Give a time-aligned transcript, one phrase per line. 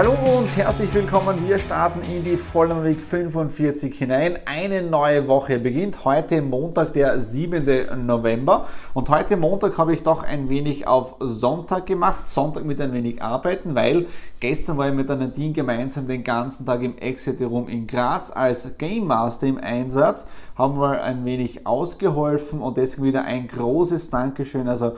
[0.00, 1.46] Hallo und herzlich willkommen.
[1.46, 4.38] Wir starten in die Week 45 hinein.
[4.46, 8.06] Eine neue Woche beginnt heute Montag, der 7.
[8.06, 8.66] November.
[8.94, 12.28] Und heute Montag habe ich doch ein wenig auf Sonntag gemacht.
[12.28, 14.06] Sonntag mit ein wenig arbeiten, weil
[14.40, 18.30] gestern war ich mit einem Team gemeinsam den ganzen Tag im Exit Room in Graz
[18.30, 20.26] als Game Master im Einsatz.
[20.56, 24.66] Haben wir ein wenig ausgeholfen und deswegen wieder ein großes Dankeschön.
[24.66, 24.94] Also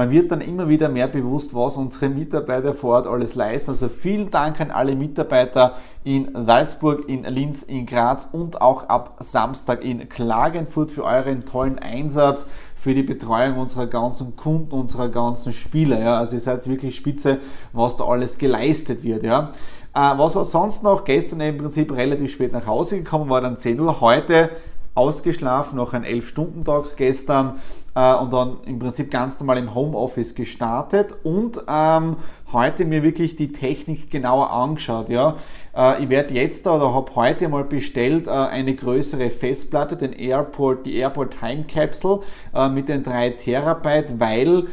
[0.00, 3.72] man wird dann immer wieder mehr bewusst, was unsere Mitarbeiter vor Ort alles leisten.
[3.72, 9.16] Also vielen Dank an alle Mitarbeiter in Salzburg, in Linz, in Graz und auch ab
[9.18, 15.52] Samstag in Klagenfurt für euren tollen Einsatz für die Betreuung unserer ganzen Kunden, unserer ganzen
[15.52, 16.00] Spieler.
[16.00, 16.18] Ja.
[16.18, 17.36] Also ihr seid wirklich spitze,
[17.74, 19.22] was da alles geleistet wird.
[19.22, 19.50] Ja.
[19.94, 21.04] Äh, was war sonst noch?
[21.04, 24.00] Gestern im Prinzip relativ spät nach Hause gekommen, war dann 10 Uhr.
[24.00, 24.48] Heute
[24.94, 27.60] ausgeschlafen, noch ein 11-Stunden-Tag gestern
[27.94, 31.14] äh, und dann im Prinzip ganz normal im Homeoffice gestartet.
[31.22, 32.16] Und ähm,
[32.52, 35.08] heute mir wirklich die Technik genauer angeschaut.
[35.08, 35.36] Ja.
[35.76, 40.86] Äh, ich werde jetzt oder habe heute mal bestellt äh, eine größere Festplatte, den Airport,
[40.86, 42.20] die Airport Time Capsule
[42.54, 44.66] äh, mit den 3 Terabyte, weil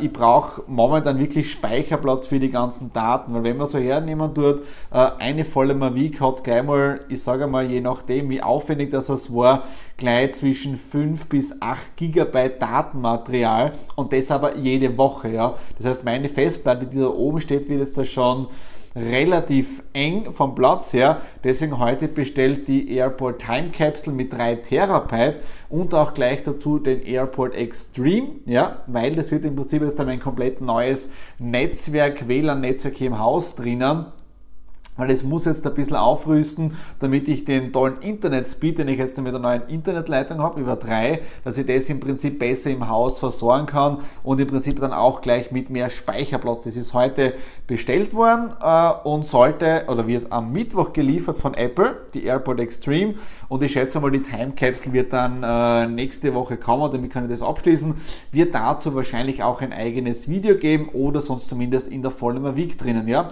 [0.00, 4.62] ich brauche momentan wirklich Speicherplatz für die ganzen Daten, weil wenn man so hernehmen tut,
[4.90, 9.64] eine volle Mavic hat gleich mal, ich sage mal, je nachdem wie aufwendig das war,
[9.98, 15.28] gleich zwischen 5 bis 8 Gigabyte Datenmaterial und das aber jede Woche.
[15.28, 15.56] Ja.
[15.76, 18.48] Das heißt, meine Festplatte, die da oben steht, wird jetzt da schon
[18.94, 21.20] relativ eng vom Platz her.
[21.44, 27.02] Deswegen heute bestellt die Airport Time Capsule mit 3 Terabyte und auch gleich dazu den
[27.02, 32.96] Airport Extreme, ja, weil das wird im Prinzip jetzt dann ein komplett neues Netzwerk, WLAN-Netzwerk
[32.96, 34.06] hier im Haus drinnen
[34.98, 39.16] weil es muss jetzt ein bisschen aufrüsten, damit ich den tollen Internet-Speed, den ich jetzt
[39.18, 43.18] mit der neuen Internetleitung habe, über drei, dass ich das im Prinzip besser im Haus
[43.18, 46.64] versorgen kann und im Prinzip dann auch gleich mit mehr Speicherplatz.
[46.64, 47.32] Das ist heute
[47.66, 53.14] bestellt worden äh, und sollte oder wird am Mittwoch geliefert von Apple, die AirPod Extreme
[53.48, 57.24] und ich schätze mal, die Time Capsule wird dann äh, nächste Woche kommen, damit kann
[57.24, 57.94] ich das abschließen.
[58.32, 62.76] Wird dazu wahrscheinlich auch ein eigenes Video geben oder sonst zumindest in der Vollmer Week
[62.76, 63.30] drinnen, ja.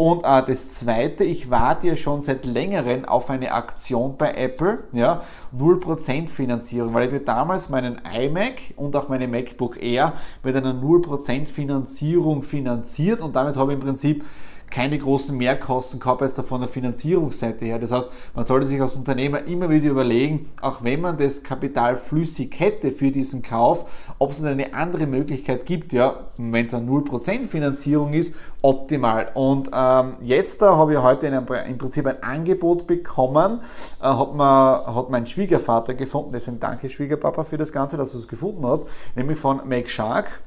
[0.00, 4.84] Und äh, das zweite, ich warte ja schon seit längerem auf eine Aktion bei Apple,
[4.92, 5.20] ja,
[5.54, 10.72] 0% Finanzierung, weil ich mir damals meinen iMac und auch meine MacBook Air mit einer
[10.72, 14.24] 0% Finanzierung finanziert und damit habe ich im Prinzip
[14.70, 17.78] keine großen Mehrkosten gehabt als von der Finanzierungsseite her.
[17.78, 21.96] Das heißt, man sollte sich als Unternehmer immer wieder überlegen, auch wenn man das Kapital
[21.96, 26.86] flüssig hätte für diesen Kauf, ob es eine andere Möglichkeit gibt, ja, wenn es eine
[26.90, 29.28] 0% Finanzierung ist, optimal.
[29.34, 33.60] Und ähm, jetzt da habe ich heute in einem, im Prinzip ein Angebot bekommen,
[34.00, 38.18] äh, hat, man, hat mein Schwiegervater gefunden, deswegen danke Schwiegerpapa für das Ganze, dass du
[38.18, 38.82] es gefunden hast,
[39.14, 40.40] nämlich von Make Shark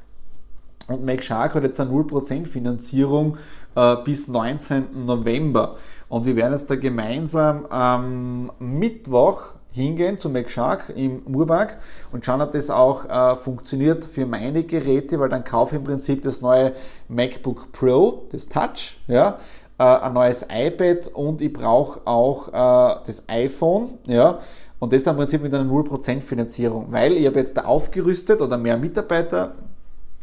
[0.88, 3.38] und Shark hat jetzt eine 0% Finanzierung
[3.74, 5.06] äh, bis 19.
[5.06, 5.76] November.
[6.08, 11.78] Und wir werden jetzt da gemeinsam am Mittwoch hingehen zu MacShark im Murberg
[12.12, 15.84] und schauen, ob das auch äh, funktioniert für meine Geräte, weil dann kaufe ich im
[15.84, 16.74] Prinzip das neue
[17.08, 19.38] MacBook Pro, das Touch, ja,
[19.78, 24.38] äh, ein neues iPad und ich brauche auch äh, das iPhone, ja,
[24.78, 28.40] und das dann im Prinzip mit einer 0% Finanzierung, weil ich habe jetzt da aufgerüstet
[28.40, 29.56] oder mehr Mitarbeiter,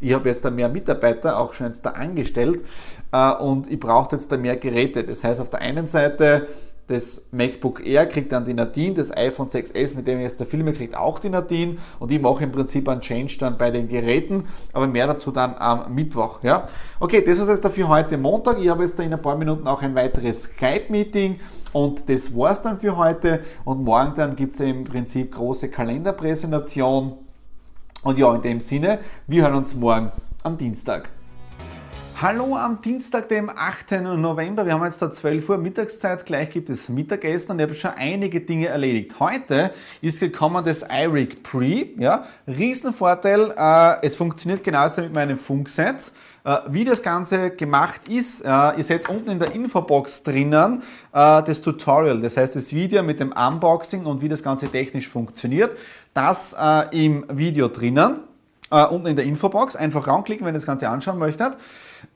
[0.02, 2.64] ich habe jetzt da mehr Mitarbeiter, auch schon jetzt da angestellt
[3.12, 5.04] äh, und ich brauche jetzt da mehr Geräte.
[5.04, 6.48] Das heißt, auf der einen Seite
[6.88, 10.46] das MacBook Air kriegt dann die Nadine, das iPhone 6S, mit dem ich jetzt der
[10.46, 13.88] Filme kriegt auch die Nadine und ich mache im Prinzip einen Change dann bei den
[13.88, 16.42] Geräten, aber mehr dazu dann am Mittwoch.
[16.42, 16.66] Ja?
[16.98, 18.58] Okay, das ist jetzt dafür heute Montag.
[18.58, 21.38] Ich habe jetzt da in ein paar Minuten auch ein weiteres Skype-Meeting
[21.72, 27.14] und das war's dann für heute und morgen dann gibt es im Prinzip große Kalenderpräsentation
[28.02, 30.10] und ja, in dem Sinne, wir hören uns morgen
[30.42, 31.08] am Dienstag.
[32.20, 34.02] Hallo am Dienstag, dem 8.
[34.16, 34.64] November.
[34.64, 36.24] Wir haben jetzt da 12 Uhr Mittagszeit.
[36.24, 39.18] Gleich gibt es Mittagessen und ich habe schon einige Dinge erledigt.
[39.18, 39.72] Heute
[40.02, 41.86] ist gekommen das iRig Pre.
[41.98, 43.52] Ja, Riesenvorteil.
[43.56, 46.12] Äh, es funktioniert genauso mit meinem Funkset.
[46.44, 51.42] Äh, wie das Ganze gemacht ist, äh, ihr seht unten in der Infobox drinnen äh,
[51.42, 52.20] das Tutorial.
[52.20, 55.76] Das heißt, das Video mit dem Unboxing und wie das Ganze technisch funktioniert.
[56.14, 56.54] Das
[56.90, 58.20] im Video drinnen.
[58.70, 59.76] Unten in der Infobox.
[59.76, 61.56] Einfach ranklicken, wenn ihr das Ganze anschauen möchtet.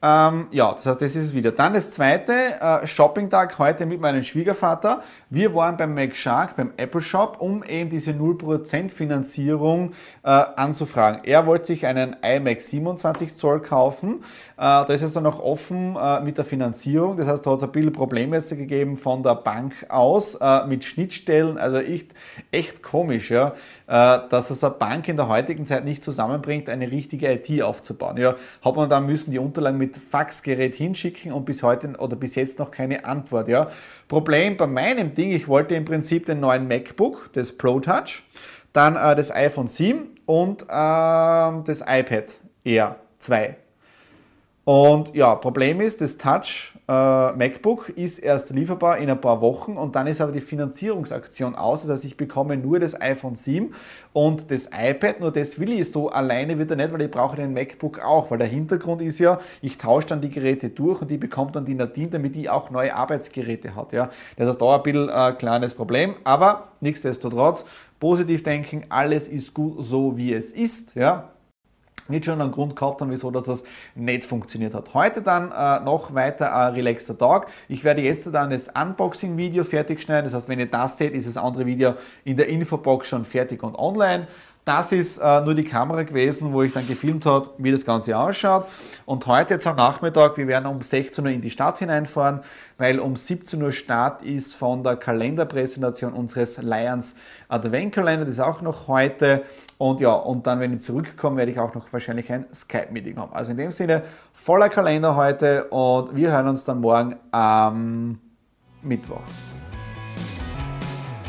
[0.02, 1.52] Ähm, ja, das heißt, das ist es wieder.
[1.52, 5.02] Dann das zweite, äh, Shopping-Tag heute mit meinem Schwiegervater.
[5.30, 11.22] Wir waren beim McShark, beim Apple Shop, um eben diese 0% Finanzierung äh, anzufragen.
[11.24, 14.16] Er wollte sich einen iMac 27 Zoll kaufen.
[14.56, 17.16] Äh, da ist es dann noch offen äh, mit der Finanzierung.
[17.16, 20.66] Das heißt, da hat es ein bisschen Probleme jetzt gegeben von der Bank aus äh,
[20.66, 21.56] mit Schnittstellen.
[21.56, 22.12] Also echt,
[22.52, 23.54] echt komisch, ja,
[23.86, 28.18] äh, dass es eine Bank in der heutigen Zeit nicht zusammenbringt, eine richtige IT aufzubauen.
[28.18, 32.34] Ja, hat man da müssen die Unterlagen mit Faxgerät hinschicken und bis heute oder bis
[32.34, 33.48] jetzt noch keine Antwort.
[33.48, 33.70] Ja.
[34.08, 38.22] Problem bei meinem Ding, ich wollte im Prinzip den neuen MacBook, das Pro Touch,
[38.72, 42.34] dann äh, das iPhone 7 und äh, das iPad
[42.64, 43.56] Air 2.
[44.64, 49.76] Und ja, Problem ist, das Touch äh, MacBook ist erst lieferbar in ein paar Wochen
[49.76, 51.82] und dann ist aber die Finanzierungsaktion aus.
[51.82, 53.74] Das heißt, ich bekomme nur das iPhone 7
[54.12, 57.52] und das iPad, nur das will ich so alleine wieder nicht, weil ich brauche den
[57.52, 61.18] MacBook auch, weil der Hintergrund ist ja, ich tausche dann die Geräte durch und die
[61.18, 63.92] bekommt dann die Nadine, damit die auch neue Arbeitsgeräte hat.
[63.92, 64.08] Ja.
[64.36, 67.64] Das heißt, da ein bisschen ein äh, kleines Problem, aber nichtsdestotrotz,
[67.98, 70.94] positiv denken, alles ist gut so wie es ist.
[70.94, 71.30] Ja
[72.08, 73.64] nicht schon einen Grund gehabt haben, wieso das
[73.94, 74.94] nicht funktioniert hat.
[74.94, 77.48] Heute dann äh, noch weiter ein relaxter Tag.
[77.68, 80.24] Ich werde jetzt dann das Unboxing-Video fertig schneiden.
[80.24, 81.94] Das heißt, wenn ihr das seht, ist das andere Video
[82.24, 84.26] in der Infobox schon fertig und online.
[84.66, 88.18] Das ist äh, nur die Kamera gewesen, wo ich dann gefilmt habe, wie das Ganze
[88.18, 88.66] ausschaut.
[89.04, 92.40] Und heute jetzt am Nachmittag, wir werden um 16 Uhr in die Stadt hineinfahren,
[92.76, 97.14] weil um 17 Uhr Start ist von der Kalenderpräsentation unseres Lions
[97.46, 98.24] Adventkalender.
[98.24, 99.44] Das ist auch noch heute.
[99.78, 103.32] Und ja, und dann, wenn ich zurückkomme, werde ich auch noch wahrscheinlich ein Skype-Meeting haben.
[103.34, 104.02] Also in dem Sinne,
[104.34, 108.18] voller Kalender heute und wir hören uns dann morgen am
[108.82, 109.22] Mittwoch.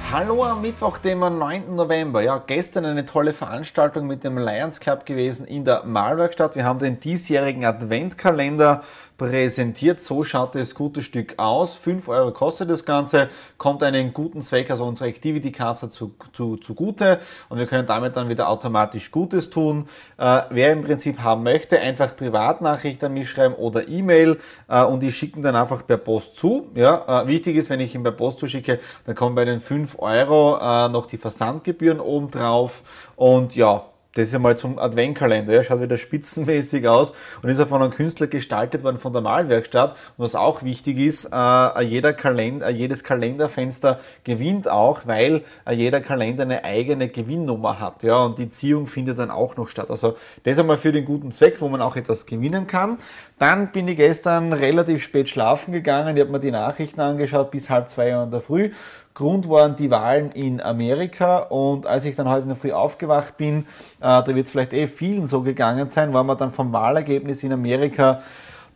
[0.09, 1.75] Hallo am Mittwoch, dem 9.
[1.75, 2.21] November.
[2.21, 6.55] Ja, gestern eine tolle Veranstaltung mit dem Lions Club gewesen in der Malwerkstatt.
[6.55, 8.83] Wir haben den diesjährigen Adventkalender
[9.17, 9.99] präsentiert.
[9.99, 11.73] So schaut das gute Stück aus.
[11.73, 16.57] 5 Euro kostet das Ganze, kommt einen guten Zweck, also unsere Activity Kasse zu, zu,
[16.57, 17.19] zugute
[17.49, 19.87] und wir können damit dann wieder automatisch Gutes tun.
[20.17, 24.37] Äh, wer im Prinzip haben möchte, einfach Privatnachricht an mich schreiben oder E-Mail
[24.67, 26.67] äh, und die schicken dann einfach per Post zu.
[26.75, 29.99] Ja, äh, wichtig ist, wenn ich ihn per Post zuschicke, dann kommen bei den 5
[29.99, 32.83] Euro äh, noch die Versandgebühren oben drauf
[33.15, 33.85] und ja,
[34.17, 35.53] das ist einmal zum Adventkalender.
[35.53, 39.21] Ja, schaut wieder spitzenmäßig aus und ist ja von einem Künstler gestaltet worden von der
[39.21, 39.91] Malwerkstatt.
[39.91, 46.01] Und was auch wichtig ist, äh, jeder Kalender, jedes Kalenderfenster gewinnt auch, weil äh, jeder
[46.01, 48.01] Kalender eine eigene Gewinnnummer hat.
[48.01, 49.91] Ja, und die Ziehung findet dann auch noch statt.
[49.91, 52.97] Also das einmal für den guten Zweck, wo man auch etwas gewinnen kann.
[53.37, 56.17] Dann bin ich gestern relativ spät schlafen gegangen.
[56.17, 58.71] Ich habe mir die Nachrichten angeschaut bis halb zwei Uhr in der Früh
[59.17, 63.35] Grund waren die Wahlen in Amerika und als ich dann heute in der Früh aufgewacht
[63.35, 63.65] bin,
[63.99, 67.43] äh, da wird es vielleicht eh vielen so gegangen sein, war man dann vom Wahlergebnis
[67.43, 68.21] in Amerika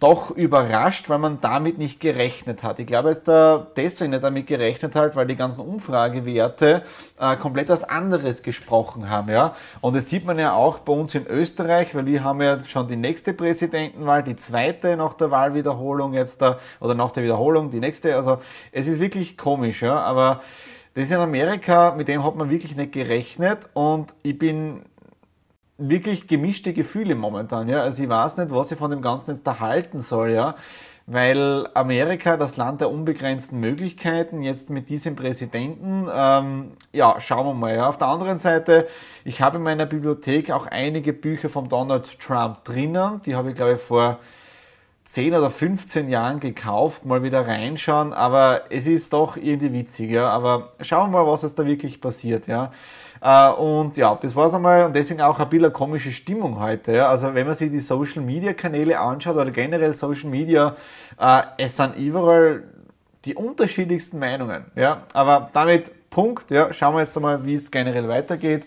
[0.01, 2.79] doch überrascht, weil man damit nicht gerechnet hat.
[2.79, 6.81] Ich glaube, dass da deswegen nicht damit gerechnet hat, weil die ganzen Umfragewerte
[7.19, 9.29] äh, komplett was anderes gesprochen haben.
[9.29, 9.55] Ja?
[9.79, 12.87] Und das sieht man ja auch bei uns in Österreich, weil wir haben ja schon
[12.87, 17.79] die nächste Präsidentenwahl, die zweite nach der Wahlwiederholung jetzt da, oder nach der Wiederholung, die
[17.79, 18.15] nächste.
[18.15, 18.39] Also
[18.71, 19.99] es ist wirklich komisch, ja.
[19.99, 20.41] Aber
[20.95, 24.81] das ist in Amerika, mit dem hat man wirklich nicht gerechnet und ich bin
[25.89, 27.67] wirklich gemischte Gefühle momentan.
[27.69, 27.81] Ja?
[27.81, 30.31] Also ich weiß nicht, was ich von dem Ganzen jetzt erhalten soll.
[30.31, 30.55] Ja?
[31.07, 37.53] Weil Amerika, das Land der unbegrenzten Möglichkeiten, jetzt mit diesem Präsidenten, ähm, ja, schauen wir
[37.53, 37.75] mal.
[37.75, 37.89] Ja.
[37.89, 38.87] Auf der anderen Seite,
[39.25, 43.21] ich habe in meiner Bibliothek auch einige Bücher von Donald Trump drinnen.
[43.25, 44.19] Die habe ich, glaube ich, vor
[45.11, 50.29] 10 oder 15 Jahren gekauft, mal wieder reinschauen, aber es ist doch irgendwie witzig, ja.
[50.29, 52.71] Aber schauen wir mal, was es da wirklich passiert, ja.
[53.21, 57.05] Äh, und ja, das war es einmal und deswegen auch ein bisschen komische Stimmung heute.
[57.05, 60.75] Also wenn man sich die Social Media Kanäle anschaut oder generell Social Media,
[61.19, 62.63] äh, es sind überall
[63.25, 64.65] die unterschiedlichsten Meinungen.
[64.75, 65.03] Ja.
[65.13, 68.65] Aber damit Punkt, ja, schauen wir jetzt einmal, wie es generell weitergeht.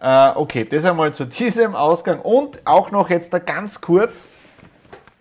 [0.00, 4.28] Äh, okay, das einmal zu diesem Ausgang und auch noch jetzt da ganz kurz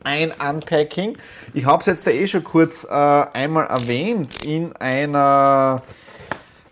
[0.03, 1.17] ein Unpacking.
[1.53, 5.81] Ich habe es jetzt da eh schon kurz äh, einmal erwähnt in einer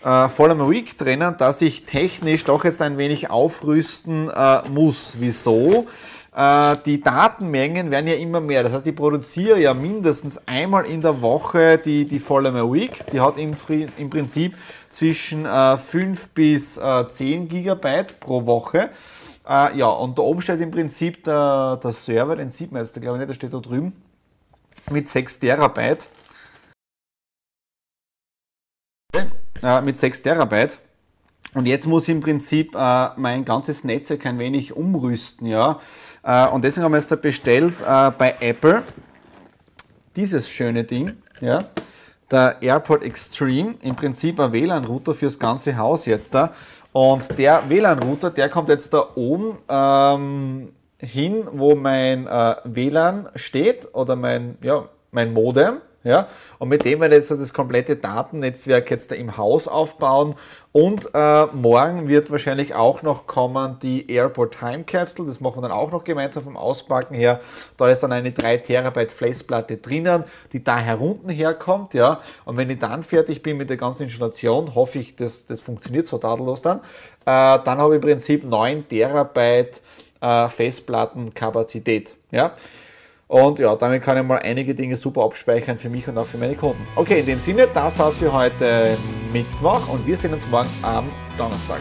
[0.03, 5.15] äh, Follow Week drinnen, dass ich technisch doch jetzt ein wenig aufrüsten äh, muss.
[5.19, 5.87] Wieso?
[6.35, 8.63] äh, die Datenmengen werden ja immer mehr.
[8.63, 13.03] Das heißt, ich produziere ja mindestens einmal in der Woche die, die Vollmer Week.
[13.11, 13.55] Die hat im,
[13.97, 14.55] im Prinzip
[14.89, 18.89] zwischen äh, 5 bis äh, 10 Gigabyte pro Woche.
[19.47, 22.99] Äh, ja, und da oben steht im Prinzip der, der Server, den sieht man jetzt,
[22.99, 23.93] glaube ich nicht, der steht da drüben,
[24.89, 26.07] mit 6 Terabyte.
[29.63, 30.77] Äh, mit 6 Terabyte.
[31.55, 35.79] Und jetzt muss ich im Prinzip äh, mein ganzes Netzwerk ein wenig umrüsten, ja.
[36.23, 38.83] Äh, und deswegen haben wir jetzt da bestellt äh, bei Apple
[40.17, 41.63] dieses schöne Ding, ja.
[42.29, 46.53] Der AirPort Extreme, im Prinzip ein WLAN-Router fürs ganze Haus jetzt da.
[46.91, 53.87] Und der WLAN-Router, der kommt jetzt da oben ähm, hin, wo mein äh, WLAN steht
[53.93, 55.77] oder mein, ja, mein Modem.
[56.03, 56.27] Ja?
[56.59, 60.35] Und mit dem werde ich jetzt das komplette Datennetzwerk jetzt da im Haus aufbauen.
[60.71, 65.27] Und äh, morgen wird wahrscheinlich auch noch kommen die Airport Time Capsule.
[65.27, 67.39] Das machen wir dann auch noch gemeinsam vom Auspacken her.
[67.77, 71.93] Da ist dann eine 3 Terabyte Festplatte drinnen, die da herunten herkommt.
[71.93, 72.21] Ja?
[72.45, 76.07] Und wenn ich dann fertig bin mit der ganzen Installation, hoffe ich, dass das funktioniert
[76.07, 76.79] so tadellos dann.
[76.79, 76.83] Äh,
[77.25, 79.81] dann habe ich im Prinzip 9 Terabyte
[80.21, 82.15] äh, Festplattenkapazität.
[82.31, 82.53] Ja?
[83.33, 86.37] Und ja, damit kann ich mal einige Dinge super abspeichern für mich und auch für
[86.37, 86.85] meine Kunden.
[86.95, 88.95] Okay, in dem Sinne, das war's für heute
[89.31, 91.79] Mittwoch und wir sehen uns morgen am Donnerstag.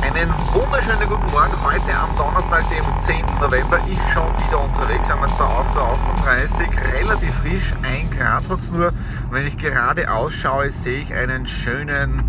[0.00, 3.16] Einen wunderschönen guten Morgen heute am Donnerstag, dem 10.
[3.40, 3.80] November.
[3.90, 5.82] Ich schon wieder unterwegs, haben jetzt da auf der
[6.24, 8.86] 38, relativ frisch, 1 Grad hat es nur.
[8.86, 12.22] Und wenn ich gerade ausschaue, sehe ich einen schönen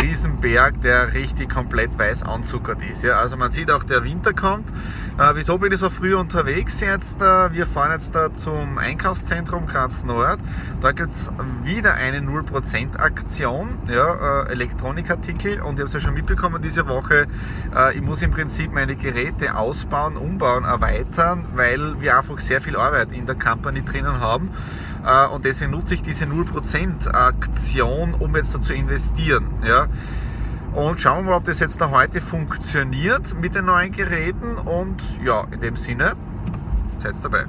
[0.00, 3.02] Riesenberg, der richtig komplett weiß anzuckert ist.
[3.02, 4.68] Ja, also man sieht auch, der Winter kommt.
[5.18, 7.20] Äh, wieso bin ich so früh unterwegs jetzt?
[7.20, 10.38] Äh, wir fahren jetzt da zum Einkaufszentrum Graz Nord.
[10.80, 11.30] Da gibt es
[11.64, 15.60] wieder eine 0% Aktion, ja, äh, Elektronikartikel.
[15.60, 17.26] Und ich habe es ja schon mitbekommen diese Woche,
[17.74, 22.76] äh, ich muss im Prinzip meine Geräte ausbauen, umbauen, erweitern, weil wir einfach sehr viel
[22.76, 24.50] Arbeit in der Company drinnen haben.
[25.04, 29.46] Äh, und deswegen nutze ich diese 0% Aktion, um jetzt da zu investieren.
[29.64, 29.87] Ja.
[30.74, 34.58] Und schauen wir mal, ob das jetzt da heute funktioniert mit den neuen Geräten.
[34.58, 36.14] Und ja, in dem Sinne,
[36.98, 37.46] seid dabei.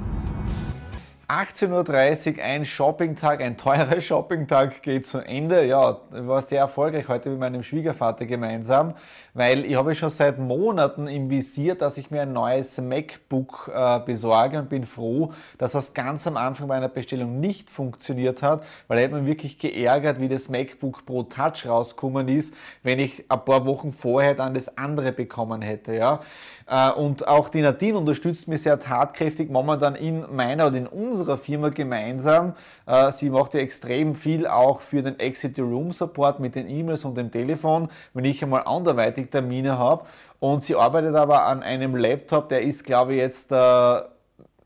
[1.30, 5.64] 18.30 Uhr, ein Shoppingtag, ein teurer Shoppingtag geht zu Ende.
[5.64, 8.94] Ja, war sehr erfolgreich heute mit meinem Schwiegervater gemeinsam,
[9.40, 13.98] weil ich habe schon seit Monaten im Visier, dass ich mir ein neues MacBook äh,
[14.00, 18.98] besorge und bin froh, dass das ganz am Anfang meiner Bestellung nicht funktioniert hat, weil
[18.98, 23.42] er hat mich wirklich geärgert, wie das MacBook Pro Touch rausgekommen ist, wenn ich ein
[23.46, 25.94] paar Wochen vorher dann das andere bekommen hätte.
[25.94, 26.20] Ja.
[26.66, 31.38] Äh, und auch die Nadine unterstützt mich sehr tatkräftig momentan in meiner oder in unserer
[31.38, 32.52] Firma gemeinsam.
[32.84, 37.06] Äh, sie macht ja extrem viel auch für den Exit Room Support mit den E-Mails
[37.06, 40.04] und dem Telefon, wenn ich einmal anderweitig Termine habe.
[40.38, 44.00] Und sie arbeitet aber an einem Laptop, der ist, glaube ich, jetzt äh,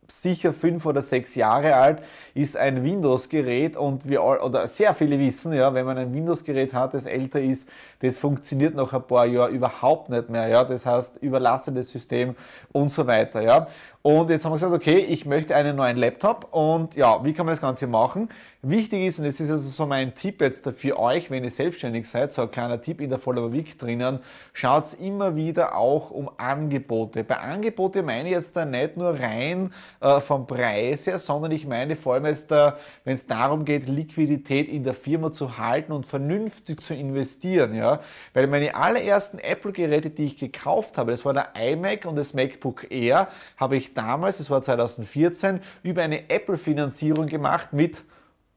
[0.08, 2.02] sicher fünf oder sechs Jahre alt,
[2.34, 6.94] ist ein Windows-Gerät und wir oder sehr viele wissen, ja, wenn man ein Windows-Gerät hat,
[6.94, 7.68] das älter ist,
[8.00, 10.48] das funktioniert nach ein paar Jahren überhaupt nicht mehr.
[10.48, 12.36] Ja, das heißt überlassenes System
[12.72, 13.40] und so weiter.
[13.40, 13.66] Ja,
[14.06, 17.46] und jetzt haben wir gesagt, okay, ich möchte einen neuen Laptop und ja, wie kann
[17.46, 18.28] man das Ganze machen?
[18.60, 22.06] Wichtig ist, und das ist also so mein Tipp jetzt für euch, wenn ihr selbstständig
[22.06, 24.18] seid, so ein kleiner Tipp in der Follower Week drinnen,
[24.52, 27.24] schaut immer wieder auch um Angebote.
[27.24, 31.66] Bei Angebote meine ich jetzt da nicht nur rein äh, vom Preis her, sondern ich
[31.66, 35.92] meine vor allem jetzt da, wenn es darum geht, Liquidität in der Firma zu halten
[35.92, 38.00] und vernünftig zu investieren, ja.
[38.34, 42.90] Weil meine allerersten Apple-Geräte, die ich gekauft habe, das war der iMac und das MacBook
[42.90, 48.02] Air, habe ich damals, das war 2014, über eine Apple-Finanzierung gemacht mit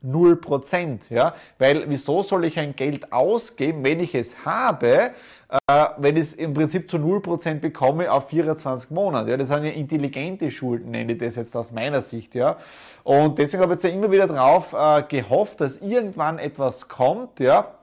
[0.05, 1.13] 0%.
[1.13, 1.33] Ja?
[1.57, 5.11] Weil wieso soll ich ein Geld ausgeben, wenn ich es habe,
[5.49, 9.31] äh, wenn ich es im Prinzip zu 0% bekomme auf 24 Monate?
[9.31, 9.37] Ja?
[9.37, 12.35] Das sind ja intelligente Schulden, nenne ich das jetzt aus meiner Sicht.
[12.35, 12.57] Ja?
[13.03, 17.39] Und deswegen habe ich jetzt ja immer wieder darauf äh, gehofft, dass irgendwann etwas kommt,
[17.39, 17.73] ja?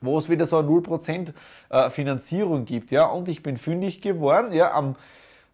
[0.00, 1.32] wo es wieder so eine 0%
[1.68, 2.90] äh, Finanzierung gibt.
[2.90, 3.06] Ja?
[3.06, 4.52] Und ich bin fündig geworden.
[4.52, 4.72] Ja?
[4.72, 4.96] Am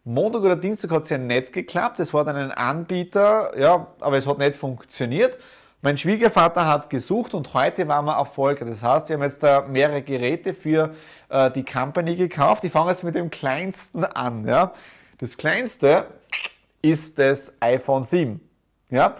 [0.04, 2.00] Montag oder Dienstag hat es ja nicht geklappt.
[2.00, 5.38] Es war dann ein Anbieter, ja, aber es hat nicht funktioniert.
[5.80, 8.68] Mein Schwiegervater hat gesucht und heute waren wir erfolgreich.
[8.68, 10.94] Das heißt, wir haben jetzt da mehrere Geräte für
[11.28, 12.64] äh, die Company gekauft.
[12.64, 14.46] Ich fange jetzt mit dem kleinsten an.
[14.46, 14.72] Ja.
[15.18, 16.06] Das kleinste
[16.82, 18.40] ist das iPhone 7.
[18.90, 19.16] Ja.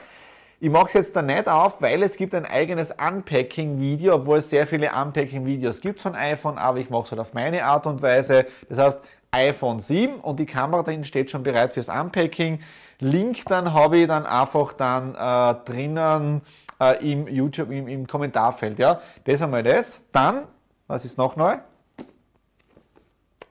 [0.59, 4.51] Ich mache es jetzt da nicht auf, weil es gibt ein eigenes Unpacking-Video, obwohl es
[4.51, 8.01] sehr viele Unpacking-Videos gibt von iPhone, aber ich mache es halt auf meine Art und
[8.01, 8.47] Weise.
[8.69, 9.01] Das heißt,
[9.33, 12.61] iPhone 7 und die Kamera drin steht schon bereit fürs Unpacking.
[13.01, 16.43] Link dann habe ich dann einfach dann äh, drinnen
[16.81, 18.79] äh, im YouTube, im, im Kommentarfeld.
[18.79, 20.03] Ja, das einmal das.
[20.12, 20.43] Dann,
[20.87, 21.57] was ist noch neu?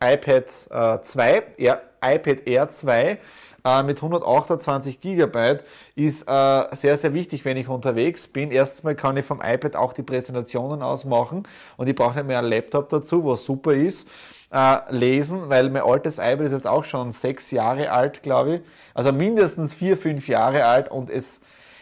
[0.03, 3.19] iPad äh, 2, Air, iPad Air 2
[3.63, 5.57] äh, mit 128 GB
[5.95, 8.51] ist äh, sehr, sehr wichtig, wenn ich unterwegs bin.
[8.51, 11.47] Erstens mal kann ich vom iPad auch die Präsentationen ausmachen
[11.77, 14.07] und ich brauche nicht mehr einen Laptop dazu, was super ist.
[14.53, 18.61] Äh, lesen, weil mein altes iPad ist jetzt auch schon sechs Jahre alt, glaube ich.
[18.93, 21.39] Also mindestens vier, fünf Jahre alt und es,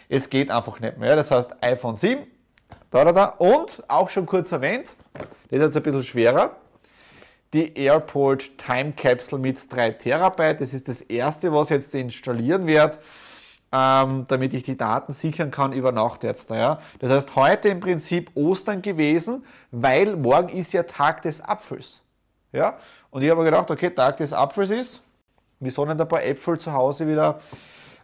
[0.08, 1.16] es geht einfach nicht mehr.
[1.16, 2.28] Das heißt iPhone 7,
[2.92, 3.26] da, da, da.
[3.40, 6.58] Und auch schon kurz erwähnt, das ist jetzt ein bisschen schwerer,
[7.54, 10.62] die Airport Time Capsule mit 3 Terabyte.
[10.62, 13.00] Das ist das erste, was ich jetzt installieren werde,
[13.72, 16.52] ähm, damit ich die Daten sichern kann über Nacht jetzt.
[16.52, 16.80] Ja.
[17.00, 22.04] Das heißt, heute im Prinzip Ostern gewesen, weil morgen ist ja Tag des Apfels.
[22.51, 22.77] Ja.
[23.12, 25.01] Und ich habe gedacht, okay, Tag des Apfels ist,
[25.60, 27.39] wir sollen ein paar Äpfel zu Hause wieder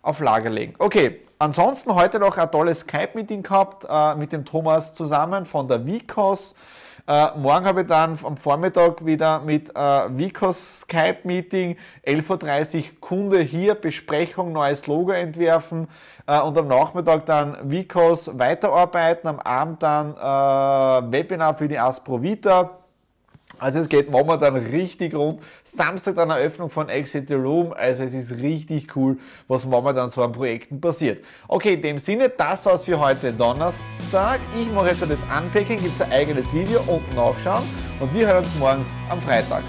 [0.01, 0.75] auf Lager legen.
[0.77, 5.85] Okay, ansonsten heute noch ein tolles Skype-Meeting gehabt äh, mit dem Thomas zusammen von der
[5.85, 6.55] Vicos.
[7.07, 13.39] Äh, morgen habe ich dann am Vormittag wieder mit äh, Vicos Skype-Meeting, 11.30 Uhr Kunde
[13.39, 15.87] hier, Besprechung, neues Logo entwerfen
[16.27, 22.84] äh, und am Nachmittag dann Vicos weiterarbeiten, am Abend dann äh, Webinar für die Asprovita
[23.57, 25.41] also es geht momentan richtig rund.
[25.63, 27.73] Samstag dann Eröffnung von Exit the Room.
[27.73, 31.23] Also es ist richtig cool, was momentan so an Projekten passiert.
[31.47, 34.39] Okay, in dem Sinne, das war's für heute Donnerstag.
[34.59, 37.63] Ich mache jetzt das Unpacking, gibt es ein eigenes Video unten nachschauen
[37.99, 39.63] und wir hören uns morgen am Freitag.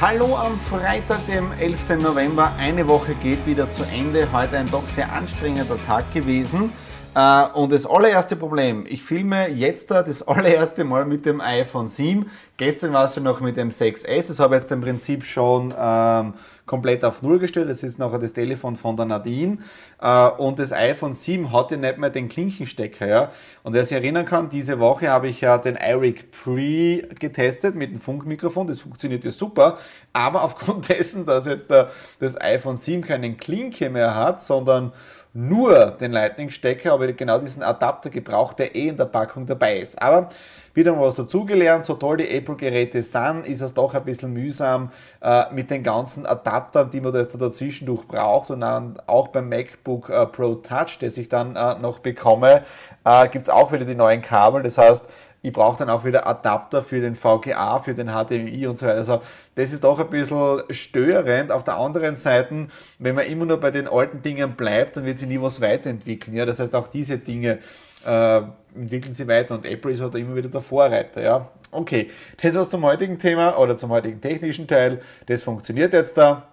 [0.00, 2.02] Hallo am Freitag, dem 11.
[2.02, 2.52] November.
[2.58, 4.30] Eine Woche geht wieder zu Ende.
[4.30, 6.70] Heute ein doch sehr anstrengender Tag gewesen.
[7.16, 12.30] Äh, und das allererste Problem, ich filme jetzt das allererste Mal mit dem iPhone 7.
[12.58, 14.28] Gestern war es schon noch mit dem 6S.
[14.28, 16.34] Das habe ich jetzt im Prinzip schon ähm,
[16.66, 17.70] komplett auf Null gestellt.
[17.70, 19.58] Das ist nachher das Telefon von der Nadine.
[19.98, 23.06] Äh, und das iPhone 7 hat ja nicht mehr den Klinkenstecker.
[23.06, 23.30] Ja?
[23.62, 27.92] Und wer sich erinnern kann, diese Woche habe ich ja den iRig Pre getestet mit
[27.92, 28.66] dem Funkmikrofon.
[28.66, 29.78] Das funktioniert ja super.
[30.12, 34.92] Aber aufgrund dessen, dass jetzt der, das iPhone 7 keinen Klinke mehr hat, sondern
[35.36, 40.00] nur den Lightning-Stecker, aber genau diesen Adapter gebraucht, der eh in der Packung dabei ist.
[40.00, 40.30] Aber
[40.76, 44.90] wieder mal was dazugelernt, so toll die Apple-Geräte sind, ist es doch ein bisschen mühsam
[45.22, 49.48] äh, mit den ganzen Adaptern, die man da jetzt dazwischendurch braucht und dann auch beim
[49.48, 52.62] MacBook äh, Pro Touch, das ich dann äh, noch bekomme,
[53.04, 54.62] äh, gibt es auch wieder die neuen Kabel.
[54.62, 55.06] Das heißt,
[55.46, 58.98] ich brauche dann auch wieder Adapter für den VGA, für den HDMI und so weiter.
[58.98, 59.20] Also
[59.54, 61.52] das ist auch ein bisschen störend.
[61.52, 62.66] Auf der anderen Seite,
[62.98, 66.36] wenn man immer nur bei den alten Dingen bleibt, dann wird sich nie was weiterentwickeln.
[66.36, 66.46] Ja?
[66.46, 67.60] Das heißt, auch diese Dinge
[68.06, 68.42] äh,
[68.74, 71.22] entwickeln sie weiter und Apple ist halt immer wieder der Vorreiter.
[71.22, 71.50] Ja?
[71.70, 75.00] Okay, das war's zum heutigen Thema oder zum heutigen technischen Teil.
[75.26, 76.48] Das funktioniert jetzt da.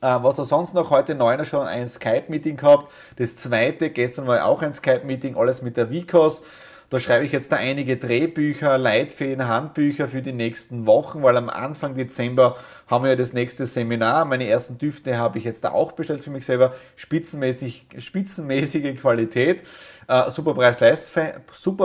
[0.00, 2.92] Äh, was er sonst noch heute neuner schon ein Skype-Meeting gehabt.
[3.16, 6.42] Das zweite, gestern war auch ein Skype-Meeting, alles mit der Vicos.
[6.90, 11.48] Da schreibe ich jetzt da einige Drehbücher, Leitfäden, Handbücher für die nächsten Wochen, weil am
[11.48, 14.24] Anfang Dezember haben wir ja das nächste Seminar.
[14.24, 16.74] Meine ersten Düfte habe ich jetzt da auch bestellt für mich selber.
[16.96, 19.62] Spitzenmäßig, spitzenmäßige Qualität,
[20.08, 20.54] äh, super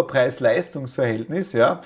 [0.04, 1.82] Preis-Leistungsverhältnis, ja.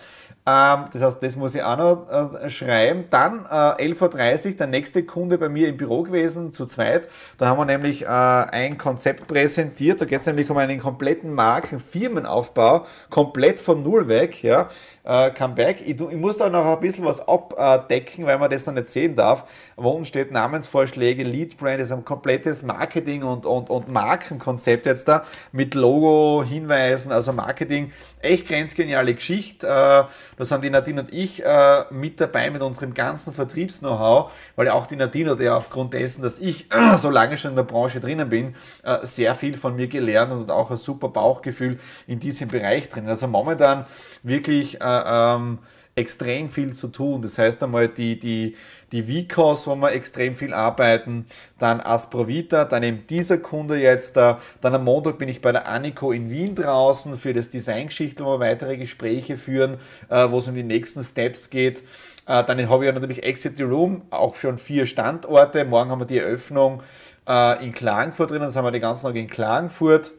[0.45, 3.05] Ähm, das heißt, das muss ich auch noch äh, schreiben.
[3.09, 7.07] Dann äh, 11.30 Uhr, der nächste Kunde bei mir im Büro gewesen, zu zweit.
[7.37, 10.01] Da haben wir nämlich äh, ein Konzept präsentiert.
[10.01, 14.43] Da geht es nämlich um einen kompletten Marken-Firmenaufbau, komplett von Null weg.
[14.43, 14.67] Ja.
[15.05, 15.81] Äh, Comeback.
[15.81, 19.15] Ich, ich, muss da noch ein bisschen was abdecken, weil man das noch nicht sehen
[19.15, 19.45] darf.
[19.77, 24.85] Wo unten steht Namensvorschläge, Lead Brand, das ist ein komplettes Marketing- und, und, und Markenkonzept
[24.85, 27.91] jetzt da mit Logo, Hinweisen, also Marketing.
[28.19, 30.07] Echt grenzgeniale Geschichte.
[30.33, 34.69] Äh, da sind die Nadine und ich äh, mit dabei mit unserem ganzen Vertriebs-Know-how, weil
[34.69, 36.67] auch die Nadine hat ja aufgrund dessen, dass ich
[36.97, 40.51] so lange schon in der Branche drinnen bin, äh, sehr viel von mir gelernt und
[40.51, 43.07] auch ein super Bauchgefühl in diesem Bereich drin.
[43.07, 43.85] Also momentan
[44.23, 45.59] wirklich äh, ähm,
[45.95, 47.21] extrem viel zu tun.
[47.21, 48.55] Das heißt einmal die, die,
[48.91, 51.25] die Vicos, wo wir extrem viel arbeiten,
[51.59, 55.67] dann Asprovita, dann eben dieser Kunde jetzt da, dann am Montag bin ich bei der
[55.67, 59.77] Anico in Wien draußen für das Designgeschichte, wo wir weitere Gespräche führen,
[60.09, 61.83] äh, wo es um die nächsten Steps geht.
[62.25, 65.63] Äh, dann habe ich ja natürlich Exit the Room, auch schon vier Standorte.
[65.65, 66.81] Morgen haben wir die Eröffnung
[67.27, 70.11] äh, in Klagenfurt drin, dann sind wir den ganzen Tag in Klagenfurt.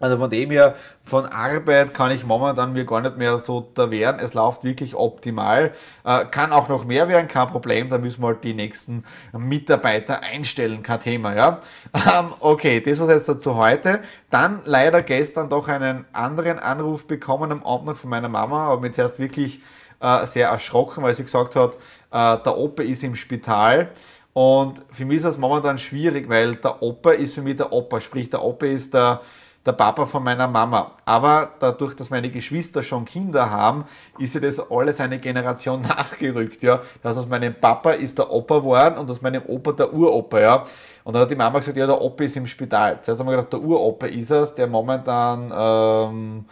[0.00, 3.90] Also von dem her, von Arbeit kann ich momentan mir gar nicht mehr so da
[3.90, 4.18] wehren.
[4.20, 5.72] Es läuft wirklich optimal.
[6.04, 7.88] Äh, kann auch noch mehr werden, kein Problem.
[7.88, 11.34] Da müssen wir halt die nächsten Mitarbeiter einstellen, kein Thema.
[11.34, 11.60] Ja?
[12.08, 14.00] Ähm, okay, das war jetzt dazu heute.
[14.30, 18.68] Dann leider gestern doch einen anderen Anruf bekommen am Abend noch von meiner Mama.
[18.68, 19.60] Aber mich zuerst wirklich
[20.00, 21.76] äh, sehr erschrocken, weil sie gesagt hat,
[22.10, 23.90] äh, der Opa ist im Spital.
[24.32, 28.00] Und für mich ist das momentan schwierig, weil der Opa ist für mich der Opa.
[28.00, 29.20] Sprich, der Opa ist der
[29.66, 30.92] der Papa von meiner Mama.
[31.04, 33.84] Aber dadurch, dass meine Geschwister schon Kinder haben,
[34.18, 36.62] ist ja das alles eine Generation nachgerückt.
[36.62, 36.80] Ja.
[37.02, 40.40] Das aus meinem Papa ist der Opa geworden und aus meinem Opa der Uropa.
[40.40, 40.64] Ja.
[41.04, 43.00] Und dann hat die Mama gesagt, ja, der Opa ist im Spital.
[43.02, 46.44] Zuerst haben wir gedacht, der Uropa ist es, der momentan ähm,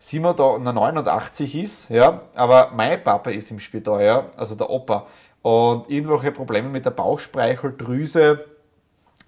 [0.00, 1.90] 89 ist.
[1.90, 2.22] Ja.
[2.34, 4.26] Aber mein Papa ist im Spital, ja.
[4.36, 5.06] also der Opa.
[5.42, 8.44] Und irgendwelche Probleme mit der Bauchspeicheldrüse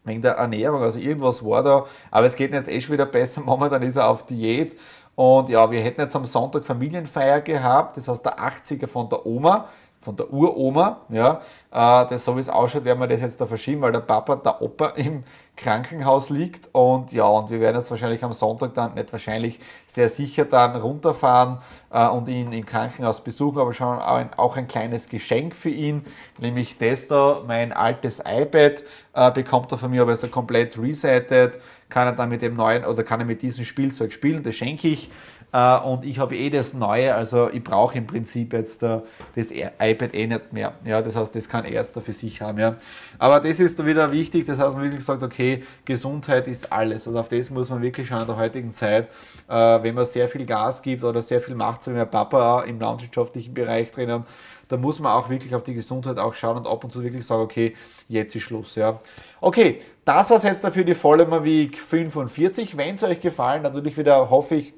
[0.04, 3.40] wegen der Ernährung, also irgendwas war da, aber es geht jetzt eh schon wieder besser,
[3.44, 4.76] momentan ist er auf Diät.
[5.16, 9.24] Und ja, wir hätten jetzt am Sonntag Familienfeier gehabt, das heißt der 80er von der
[9.24, 9.68] Oma,
[10.04, 11.40] von der Uroma, ja,
[11.72, 14.36] äh, das so wie es ausschaut, werden wir das jetzt da verschieben, weil der Papa,
[14.36, 15.24] der Opa im
[15.56, 16.68] Krankenhaus liegt.
[16.72, 20.76] Und ja, und wir werden jetzt wahrscheinlich am Sonntag dann, nicht wahrscheinlich, sehr sicher dann
[20.76, 21.58] runterfahren
[21.90, 26.04] äh, und ihn im Krankenhaus besuchen, aber schon auch ein, kleines Geschenk für ihn,
[26.38, 28.82] nämlich das da, mein altes iPad
[29.14, 32.54] äh, bekommt er von mir, aber ist er komplett resettet, kann er dann mit dem
[32.54, 35.10] neuen oder kann er mit diesem Spielzeug spielen, das schenke ich
[35.54, 40.12] äh, und ich habe eh das Neue, also ich brauche im Prinzip jetzt das iPad
[40.12, 40.72] eh nicht mehr.
[40.84, 42.58] Ja, das heißt, das kann da für sich haben.
[42.58, 42.76] Ja.
[43.20, 47.06] Aber das ist wieder wichtig, das heißt, man wirklich sagt, okay, Gesundheit ist alles.
[47.06, 49.08] Also auf das muss man wirklich schauen in der heutigen Zeit,
[49.48, 52.62] äh, wenn man sehr viel Gas gibt oder sehr viel macht, so wie mein Papa
[52.62, 54.24] im landwirtschaftlichen Bereich drinnen,
[54.66, 57.24] da muss man auch wirklich auf die Gesundheit auch schauen und ab und zu wirklich
[57.24, 57.74] sagen, okay,
[58.08, 58.74] jetzt ist Schluss.
[58.74, 58.98] Ja.
[59.40, 62.76] Okay, das war es jetzt dafür die Follower Week 45.
[62.76, 64.74] Wenn es euch gefallen, natürlich wieder hoffe ich,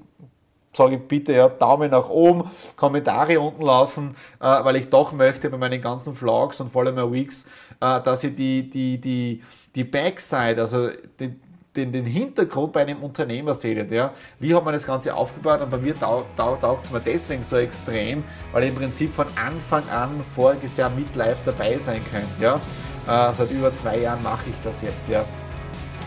[0.77, 2.45] sage ich bitte ja, Daumen nach oben,
[2.77, 7.13] Kommentare unten lassen, äh, weil ich doch möchte bei meinen ganzen Vlogs und vor allem
[7.13, 7.47] Weeks,
[7.81, 9.43] äh, dass ihr die, die, die,
[9.75, 11.41] die Backside, also den,
[11.75, 13.91] den, den Hintergrund bei einem Unternehmer seht.
[13.91, 14.13] Ja?
[14.39, 15.61] Wie hat man das Ganze aufgebaut?
[15.61, 19.27] Und bei mir taugt tau, es mir deswegen so extrem, weil ihr im Prinzip von
[19.37, 22.41] Anfang an voriges Jahr mit live dabei sein könnt.
[22.41, 22.55] Ja?
[23.07, 25.09] Äh, seit über zwei Jahren mache ich das jetzt.
[25.09, 25.25] Ja?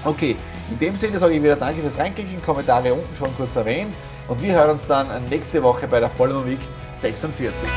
[0.06, 0.36] Okay,
[0.72, 3.94] in dem Sinne sage ich wieder Danke fürs Reinklicken, Kommentare unten schon kurz erwähnt.
[4.30, 6.60] Und wir hören uns dann nächste Woche bei der Vollmer Week
[6.94, 7.68] 46.